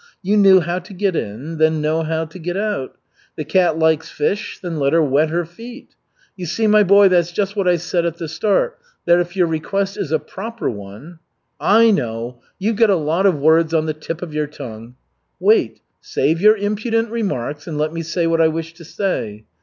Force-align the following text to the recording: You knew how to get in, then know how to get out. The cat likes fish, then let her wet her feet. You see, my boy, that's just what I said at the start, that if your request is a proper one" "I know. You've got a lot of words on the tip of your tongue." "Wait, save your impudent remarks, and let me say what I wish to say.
You 0.23 0.35
knew 0.35 0.61
how 0.61 0.79
to 0.79 0.95
get 0.95 1.15
in, 1.15 1.59
then 1.59 1.79
know 1.79 2.01
how 2.01 2.25
to 2.25 2.39
get 2.39 2.57
out. 2.57 2.97
The 3.35 3.43
cat 3.45 3.77
likes 3.77 4.09
fish, 4.09 4.57
then 4.59 4.79
let 4.79 4.93
her 4.93 5.03
wet 5.03 5.29
her 5.29 5.45
feet. 5.45 5.93
You 6.35 6.47
see, 6.47 6.65
my 6.65 6.81
boy, 6.81 7.07
that's 7.07 7.31
just 7.31 7.55
what 7.55 7.67
I 7.67 7.75
said 7.75 8.03
at 8.07 8.17
the 8.17 8.27
start, 8.27 8.79
that 9.05 9.19
if 9.19 9.35
your 9.35 9.45
request 9.45 9.97
is 9.97 10.11
a 10.11 10.17
proper 10.17 10.71
one" 10.71 11.19
"I 11.81 11.91
know. 11.91 12.41
You've 12.57 12.77
got 12.77 12.89
a 12.89 12.95
lot 12.95 13.27
of 13.27 13.37
words 13.37 13.75
on 13.75 13.85
the 13.85 13.93
tip 13.93 14.23
of 14.23 14.33
your 14.33 14.47
tongue." 14.47 14.95
"Wait, 15.39 15.81
save 16.01 16.41
your 16.41 16.57
impudent 16.57 17.11
remarks, 17.11 17.67
and 17.67 17.77
let 17.77 17.93
me 17.93 18.01
say 18.01 18.25
what 18.25 18.41
I 18.41 18.47
wish 18.47 18.73
to 18.73 18.83
say. 18.83 19.43